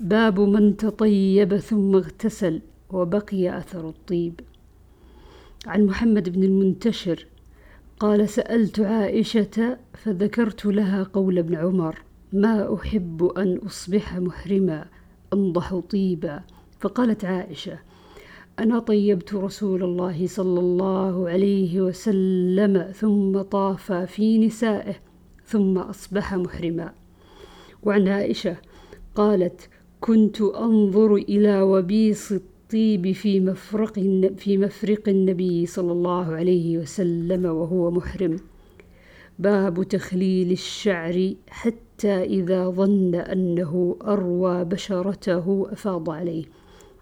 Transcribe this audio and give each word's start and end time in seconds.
باب 0.00 0.40
من 0.40 0.76
تطيب 0.76 1.56
ثم 1.56 1.94
اغتسل 1.94 2.60
وبقي 2.90 3.58
أثر 3.58 3.88
الطيب. 3.88 4.40
عن 5.66 5.86
محمد 5.86 6.28
بن 6.28 6.44
المنتشر 6.44 7.26
قال 8.00 8.28
سألت 8.28 8.80
عائشة 8.80 9.76
فذكرت 9.94 10.66
لها 10.66 11.02
قول 11.02 11.38
ابن 11.38 11.54
عمر 11.54 12.02
ما 12.32 12.74
أحب 12.74 13.24
أن 13.24 13.56
أصبح 13.56 14.18
محرما 14.18 14.86
أنضح 15.32 15.74
طيبا. 15.74 16.40
فقالت 16.80 17.24
عائشة 17.24 17.78
أنا 18.58 18.78
طيبت 18.78 19.34
رسول 19.34 19.82
الله 19.82 20.26
صلى 20.26 20.60
الله 20.60 21.28
عليه 21.28 21.80
وسلم 21.80 22.92
ثم 22.92 23.42
طاف 23.42 23.92
في 23.92 24.38
نسائه 24.38 24.94
ثم 25.46 25.78
أصبح 25.78 26.34
محرما. 26.34 26.92
وعن 27.82 28.08
عائشة 28.08 28.56
قالت 29.14 29.68
كنت 30.00 30.40
أنظر 30.40 31.14
إلى 31.14 31.62
وبيص 31.62 32.32
الطيب 32.32 33.12
في 33.12 33.40
مفرق 33.40 33.92
في 34.36 34.58
مفرق 34.58 35.08
النبي 35.08 35.66
صلى 35.66 35.92
الله 35.92 36.34
عليه 36.34 36.78
وسلم 36.78 37.44
وهو 37.44 37.90
محرم. 37.90 38.36
باب 39.38 39.82
تخليل 39.82 40.52
الشعر 40.52 41.34
حتى 41.48 42.22
إذا 42.22 42.68
ظن 42.68 43.14
أنه 43.14 43.96
أروى 44.02 44.64
بشرته 44.64 45.66
أفاض 45.72 46.10
عليه. 46.10 46.44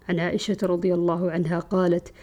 عن 0.09 0.19
عائشة 0.19 0.57
رضي 0.63 0.93
الله 0.93 1.31
عنها 1.31 1.59
قالت 1.59 2.13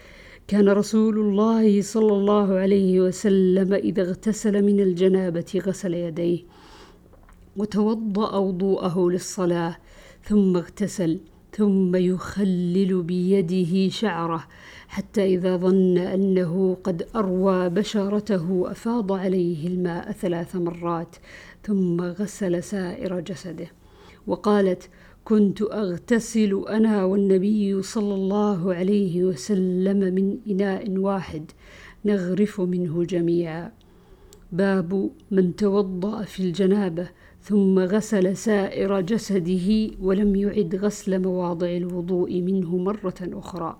كان 0.47 0.69
رسول 0.69 1.19
الله 1.19 1.81
صلى 1.81 2.13
الله 2.13 2.53
عليه 2.53 3.01
وسلم 3.01 3.73
إذا 3.73 4.01
اغتسل 4.01 4.63
من 4.63 4.79
الجنابة 4.79 5.61
غسل 5.67 5.93
يديه 5.93 6.39
وتوضأ 7.57 8.37
وضوءه 8.37 9.09
للصلاة 9.09 9.77
ثم 10.25 10.57
اغتسل 10.57 11.19
ثم 11.57 11.95
يخلل 11.95 13.03
بيده 13.03 13.89
شعره 13.89 14.47
حتى 14.87 15.25
إذا 15.25 15.57
ظن 15.57 15.97
أنه 15.97 16.77
قد 16.83 17.07
أروى 17.15 17.69
بشرته 17.69 18.71
أفاض 18.71 19.11
عليه 19.11 19.67
الماء 19.67 20.11
ثلاث 20.11 20.55
مرات 20.55 21.15
ثم 21.63 22.01
غسل 22.01 22.63
سائر 22.63 23.19
جسده. 23.19 23.67
وقالت 24.27 24.89
كنت 25.23 25.61
أغتسل 25.61 26.63
أنا 26.69 27.03
والنبي 27.03 27.81
صلى 27.81 28.13
الله 28.13 28.73
عليه 28.73 29.23
وسلم 29.23 29.97
من 29.97 30.37
إناء 30.47 30.97
واحد 30.97 31.51
نغرف 32.05 32.61
منه 32.61 33.03
جميعا. 33.03 33.71
باب 34.51 35.09
من 35.31 35.55
توضأ 35.55 36.23
في 36.23 36.39
الجنابة. 36.39 37.09
ثم 37.43 37.79
غسل 37.79 38.37
سائر 38.37 39.01
جسده 39.01 39.91
ولم 40.01 40.35
يعد 40.35 40.75
غسل 40.75 41.21
مواضع 41.21 41.67
الوضوء 41.67 42.41
منه 42.41 42.77
مرة 42.77 43.15
أخرى. 43.21 43.77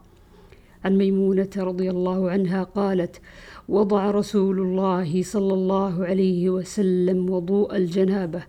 عن 0.85 0.97
ميمونة 0.97 1.49
رضي 1.57 1.89
الله 1.89 2.31
عنها 2.31 2.63
قالت 2.63 3.21
وضع 3.69 4.11
رسول 4.11 4.59
الله 4.59 5.23
صلى 5.23 5.53
الله 5.53 6.05
عليه 6.05 6.49
وسلم 6.49 7.29
وضوء 7.29 7.75
الجنابة 7.75 8.43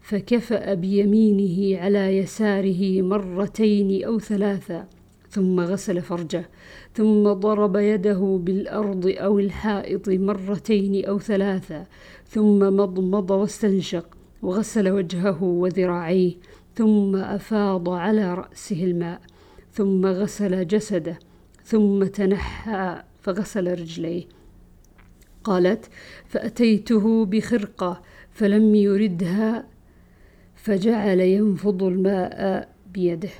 فكفأ 0.00 0.74
بيمينه 0.74 1.80
على 1.80 2.16
يساره 2.18 3.02
مرتين 3.02 4.04
أو 4.04 4.18
ثلاثا 4.18 4.86
ثم 5.30 5.60
غسل 5.60 6.00
فرجه 6.02 6.48
ثم 6.94 7.32
ضرب 7.32 7.76
يده 7.76 8.40
بالأرض 8.42 9.14
أو 9.18 9.38
الحائط 9.38 10.08
مرتين 10.08 11.04
أو 11.04 11.18
ثلاثا 11.18 11.86
ثم 12.26 12.76
مضمض 12.76 13.30
واستنشق. 13.30 14.19
وغسل 14.42 14.90
وجهه 14.90 15.42
وذراعيه 15.42 16.34
ثم 16.74 17.16
أفاض 17.16 17.88
على 17.88 18.34
رأسه 18.34 18.84
الماء 18.84 19.20
ثم 19.72 20.06
غسل 20.06 20.66
جسده 20.66 21.18
ثم 21.64 22.04
تنحى 22.04 23.02
فغسل 23.20 23.72
رجليه. 23.72 24.24
قالت 25.44 25.88
فأتيته 26.26 27.24
بخرقة 27.24 28.02
فلم 28.32 28.74
يردها 28.74 29.66
فجعل 30.56 31.20
ينفض 31.20 31.82
الماء 31.82 32.68
بيده. 32.92 33.30